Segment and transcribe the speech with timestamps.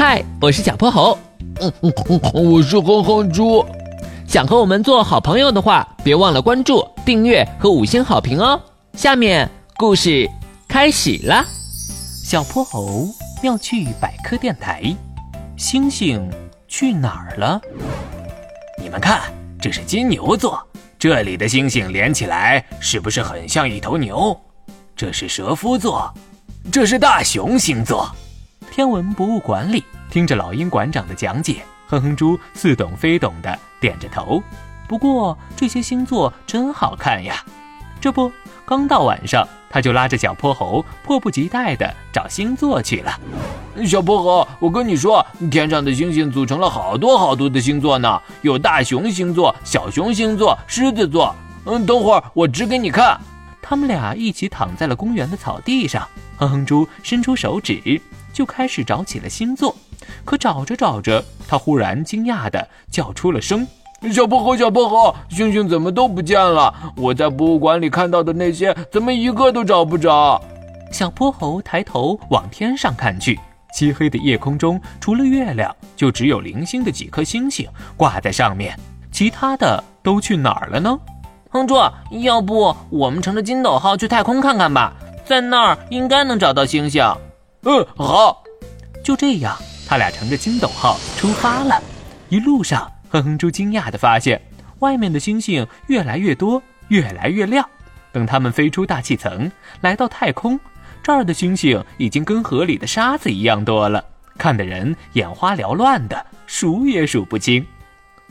[0.00, 1.18] 嗨，我是小泼猴。
[1.60, 2.20] 嗯嗯嗯，
[2.52, 3.66] 我是哼哼猪。
[4.28, 8.62] 想和我们做好朋友的话，别忘了关注、订阅和五星好评哦。
[8.92, 10.30] 下面故事
[10.68, 11.44] 开始了。
[12.24, 13.08] 小泼猴
[13.42, 14.84] 妙趣百科电台，
[15.56, 16.30] 星星
[16.68, 17.60] 去哪儿了？
[18.80, 19.22] 你们看，
[19.60, 20.64] 这是金牛座，
[20.96, 24.40] 这里的星星连起来是不是很像一头牛？
[24.94, 26.08] 这是蛇夫座，
[26.70, 28.08] 这是大熊星座。
[28.78, 34.40] 天文博物馆里，听着老鹰馆长的讲解，哼哼猪似懂非懂的点着头。
[34.86, 37.44] 不过这些星座真好看呀！
[38.00, 38.30] 这不，
[38.64, 43.18] 刚到晚上，他就拉着小泼猴迫不及待地找星座去了。
[43.84, 51.34] 小泼猴，我跟你说，天上的星星组成了好多好多的星座呢，有大熊星座、小熊星座、狮子座。
[51.64, 53.20] 嗯，等会儿我指给你看。
[53.60, 58.00] 他们俩一起躺在了公园的草地上，哼哼猪伸出手指。
[58.38, 59.74] 就开始找起了星座，
[60.24, 63.66] 可找着找着，他忽然惊讶地叫出了声
[64.14, 66.72] ：“小泼猴，小泼猴，星星怎么都不见了？
[66.96, 70.40] 我在博物馆里看到的那些，怎么一个都找不着？”
[70.92, 73.36] 小泼猴抬头往天上看去，
[73.74, 78.78] 漆黑的夜空中，除了月亮，就只有零星的几颗星星挂在上面，
[79.10, 80.96] 其他的都去哪儿了呢？
[81.50, 81.74] 哼猪，
[82.20, 84.92] 要不我们乘着金斗号去太空看看吧，
[85.26, 87.04] 在那儿应该能找到星星。
[87.62, 88.42] 嗯，好，
[89.02, 89.56] 就这样，
[89.86, 91.82] 他俩乘着筋斗号出发了。
[92.28, 94.40] 一路上，哼哼猪惊讶地发现，
[94.78, 97.68] 外面的星星越来越多，越来越亮。
[98.12, 100.58] 等他们飞出大气层，来到太空，
[101.02, 104.04] 这儿的星星已经跟河里的沙子一样多了，
[104.38, 107.66] 看得人眼花缭乱的，数也数不清。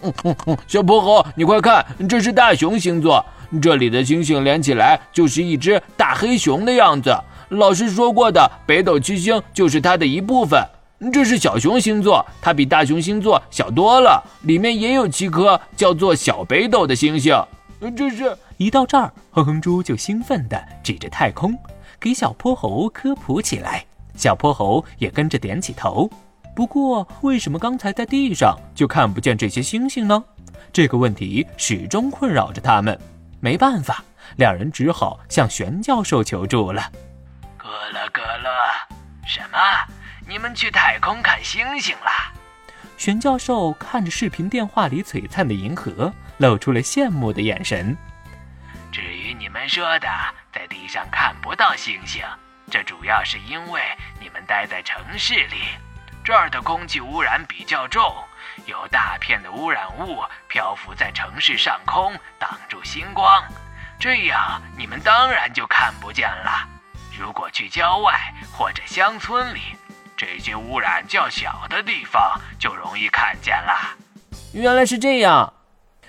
[0.04, 3.24] 嗯嗯嗯，小泼猴，你快看，这是大熊星座，
[3.62, 7.14] 这里的星星连起来就是一只大黑熊的样子。
[7.50, 10.62] 老师说过的北斗七星就是它的一部分。
[11.14, 17.36] 这是小熊星座，它比大熊星座小多了，里面也有七颗叫做小北斗的星星。
[17.96, 21.56] 这是一到这儿，哼哼猪就兴奋地指着太空，
[22.00, 23.86] 给小泼猴科普起来。
[24.16, 26.10] 小泼猴也跟着点起头。
[26.56, 30.24] 不过，为什么刚才在地上就看不见这些星星呢？
[30.74, 33.00] 这个问题始终困扰着他们。
[33.40, 34.04] 没办法，
[34.38, 36.82] 两人只好向玄教授求助了。
[37.58, 38.88] 咯了咯了，
[39.26, 39.58] 什么？
[40.28, 42.12] 你们去太空看星星了？
[42.98, 47.96] 玄教授看着视频电话里璀璨的银河，露出了羡慕的眼神。
[48.92, 50.08] 至于你们说的
[50.52, 52.24] 在地上看不到星星，
[52.72, 53.82] 这主要是因为
[54.20, 55.68] 你们待在城市里，
[56.24, 58.04] 这儿的空气污染比较重，
[58.66, 63.44] 有大片的污染物漂浮在城市上空，挡住星光，
[64.00, 66.68] 这样你们当然就看不见了。
[67.20, 68.14] 如果去郊外
[68.56, 69.60] 或者乡村里，
[70.16, 73.74] 这些污染较小的地方就容易看见了。
[74.54, 75.52] 原来是这样，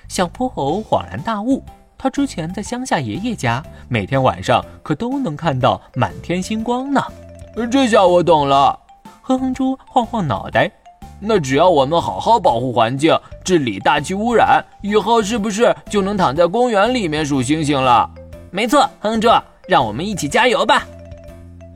[0.07, 1.65] 小泼猴恍然大悟。
[1.97, 7.03] 他之前在乡下爷爷家，每天晚上可都能看到满天星光呢。
[7.71, 8.79] 这下我懂了。
[9.23, 10.71] 哼哼猪晃晃脑袋，
[11.21, 18.09] 那只要我们好好保护环境，治理大气污染，以后是不是就能躺在公园里面数星星了？
[18.51, 19.29] 没错，哼哼猪，
[19.67, 20.87] 让我们一起加油吧。